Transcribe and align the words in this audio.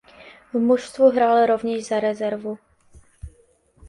V 0.53 0.55
mužstvu 0.59 1.09
hrál 1.09 1.45
rovněž 1.45 1.87
za 1.87 1.99
rezervu. 1.99 2.57